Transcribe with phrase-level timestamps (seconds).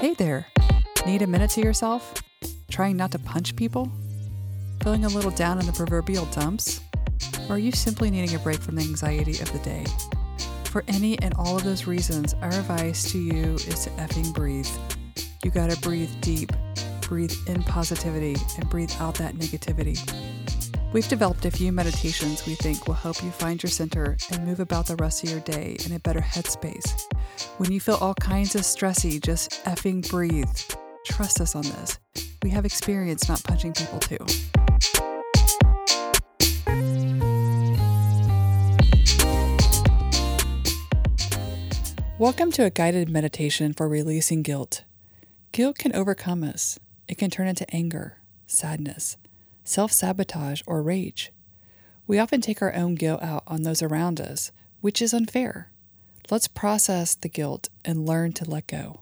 [0.00, 0.46] Hey there.
[1.04, 2.14] Need a minute to yourself?
[2.70, 3.92] Trying not to punch people?
[4.82, 6.80] Feeling a little down in the proverbial dumps?
[7.50, 9.84] Or are you simply needing a break from the anxiety of the day?
[10.64, 14.66] For any and all of those reasons, our advice to you is to effing breathe.
[15.44, 16.50] You gotta breathe deep,
[17.02, 19.98] breathe in positivity, and breathe out that negativity.
[20.92, 24.58] We've developed a few meditations we think will help you find your center and move
[24.58, 27.04] about the rest of your day in a better headspace.
[27.58, 30.50] When you feel all kinds of stressy, just effing breathe.
[31.06, 32.00] Trust us on this.
[32.42, 34.18] We have experience not punching people too.
[42.18, 44.82] Welcome to a guided meditation for releasing guilt.
[45.52, 46.80] Guilt can overcome us.
[47.06, 48.16] It can turn into anger,
[48.48, 49.16] sadness,
[49.64, 51.32] self sabotage, or rage.
[52.06, 55.70] We often take our own guilt out on those around us, which is unfair.
[56.30, 59.00] Let's process the guilt and learn to let go.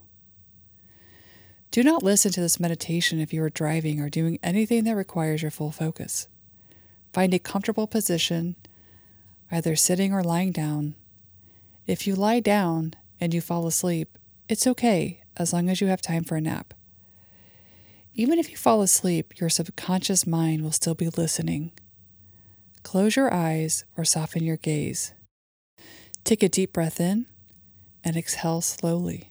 [1.70, 5.42] Do not listen to this meditation if you are driving or doing anything that requires
[5.42, 6.28] your full focus.
[7.12, 8.56] Find a comfortable position,
[9.50, 10.95] either sitting or lying down.
[11.87, 14.16] If you lie down and you fall asleep,
[14.48, 16.72] it's okay as long as you have time for a nap.
[18.19, 21.71] Even if you fall asleep, your subconscious mind will still be listening.
[22.83, 25.15] Close your eyes or soften your gaze.
[26.24, 27.27] Take a deep breath in
[28.02, 29.30] and exhale slowly.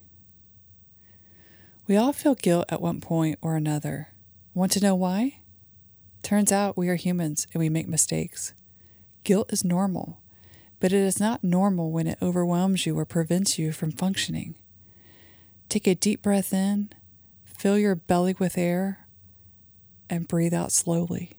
[1.86, 4.14] We all feel guilt at one point or another.
[4.54, 5.42] Want to know why?
[6.24, 8.54] Turns out we are humans and we make mistakes.
[9.26, 10.22] Guilt is normal,
[10.80, 14.56] but it is not normal when it overwhelms you or prevents you from functioning.
[15.68, 16.92] Take a deep breath in,
[17.58, 19.08] fill your belly with air,
[20.10, 21.34] and breathe out slowly.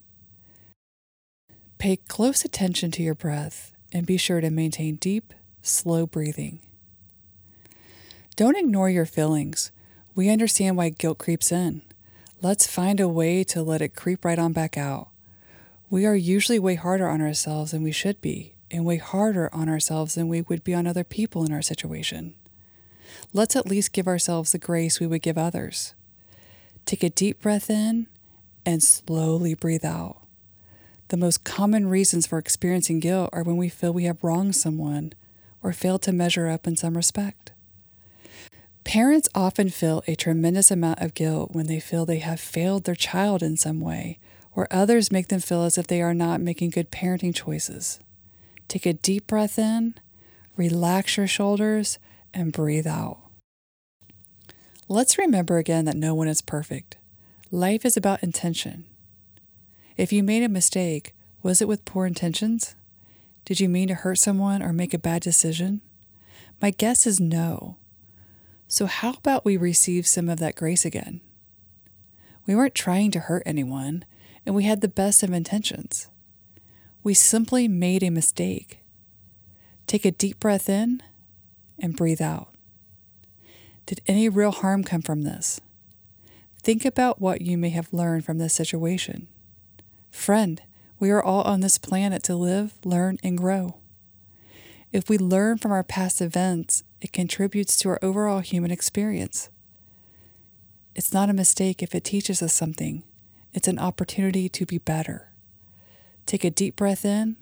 [1.79, 6.59] Pay close attention to your breath and be sure to maintain deep, slow breathing.
[8.35, 9.71] Don't ignore your feelings.
[10.15, 11.83] We understand why guilt creeps in.
[12.43, 15.09] Let's find a way to let it creep right on back out.
[15.89, 19.69] We are usually way harder on ourselves than we should be, and way harder on
[19.69, 22.35] ourselves than we would be on other people in our situation.
[23.33, 25.95] Let's at least give ourselves the grace we would give others.
[26.89, 28.07] Take a deep breath in
[28.65, 30.23] and slowly breathe out.
[31.09, 35.13] The most common reasons for experiencing guilt are when we feel we have wronged someone
[35.63, 37.53] or failed to measure up in some respect.
[38.85, 42.95] Parents often feel a tremendous amount of guilt when they feel they have failed their
[42.95, 44.19] child in some way,
[44.57, 48.01] or others make them feel as if they are not making good parenting choices.
[48.67, 49.95] Take a deep breath in,
[50.57, 51.99] relax your shoulders,
[52.33, 53.28] and breathe out.
[54.91, 56.97] Let's remember again that no one is perfect.
[57.51, 58.87] Life is about intention.
[59.99, 62.75] If you made a mistake, was it with poor intentions?
[63.45, 65.83] Did you mean to hurt someone or make a bad decision?
[66.63, 67.77] My guess is no.
[68.67, 71.21] So, how about we receive some of that grace again?
[72.47, 74.07] We weren't trying to hurt anyone,
[74.47, 76.09] and we had the best of intentions.
[77.03, 78.79] We simply made a mistake.
[79.87, 81.03] Take a deep breath in
[81.79, 82.55] and breathe out.
[83.89, 85.63] Did any real harm come from this?
[86.63, 89.29] Think about what you may have learned from this situation.
[90.11, 90.61] Friend,
[91.01, 93.79] we are all on this planet to live, learn, and grow.
[94.93, 99.49] If we learn from our past events, it contributes to our overall human experience.
[100.95, 103.05] It's not a mistake if it teaches us something,
[103.55, 105.33] it's an opportunity to be better.
[106.27, 107.37] Take a deep breath in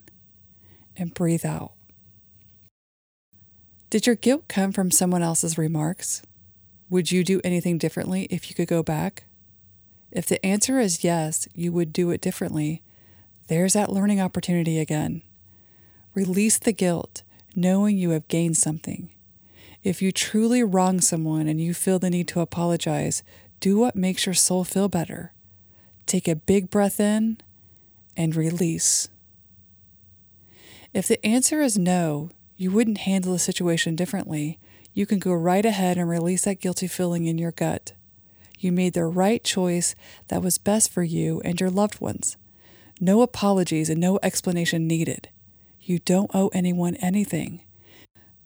[0.96, 1.72] and breathe out.
[3.90, 6.22] Did your guilt come from someone else's remarks?
[6.88, 9.24] Would you do anything differently if you could go back?
[10.12, 12.82] If the answer is yes, you would do it differently,
[13.48, 15.22] there's that learning opportunity again.
[16.14, 17.22] Release the guilt,
[17.54, 19.10] knowing you have gained something.
[19.82, 23.22] If you truly wrong someone and you feel the need to apologize,
[23.60, 25.32] do what makes your soul feel better.
[26.06, 27.38] Take a big breath in
[28.16, 29.08] and release.
[30.92, 34.58] If the answer is no, you wouldn't handle the situation differently.
[34.96, 37.92] You can go right ahead and release that guilty feeling in your gut.
[38.58, 39.94] You made the right choice
[40.28, 42.38] that was best for you and your loved ones.
[42.98, 45.28] No apologies and no explanation needed.
[45.82, 47.60] You don't owe anyone anything.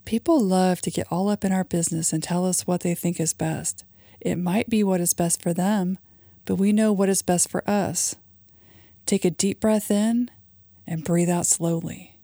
[0.05, 3.21] People love to get all up in our business and tell us what they think
[3.21, 3.85] is best.
[4.21, 6.01] It might be what is best for them,
[6.47, 8.17] but we know what is best for us.
[9.07, 10.33] Take a deep breath in
[10.85, 12.19] and breathe out slowly.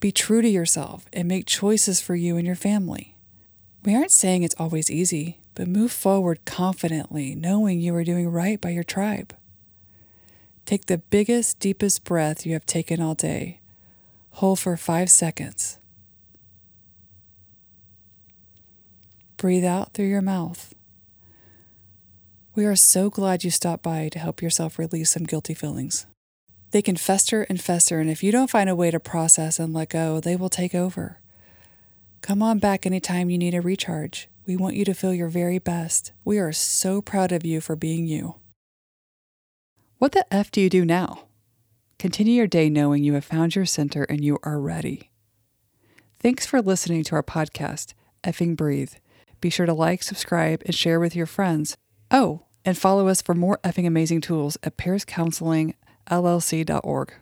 [0.00, 3.15] Be true to yourself and make choices for you and your family.
[3.86, 8.60] We aren't saying it's always easy, but move forward confidently, knowing you are doing right
[8.60, 9.32] by your tribe.
[10.64, 13.60] Take the biggest, deepest breath you have taken all day.
[14.30, 15.78] Hold for five seconds.
[19.36, 20.74] Breathe out through your mouth.
[22.56, 26.06] We are so glad you stopped by to help yourself release some guilty feelings.
[26.72, 29.72] They can fester and fester, and if you don't find a way to process and
[29.72, 31.20] let go, they will take over.
[32.26, 34.28] Come on back anytime you need a recharge.
[34.46, 36.10] We want you to feel your very best.
[36.24, 38.34] We are so proud of you for being you.
[39.98, 41.26] What the F do you do now?
[42.00, 45.12] Continue your day knowing you have found your center and you are ready.
[46.18, 47.94] Thanks for listening to our podcast,
[48.24, 48.94] Effing Breathe.
[49.40, 51.76] Be sure to like, subscribe, and share with your friends.
[52.10, 57.12] Oh, and follow us for more effing amazing tools at pariscounselingllc.org.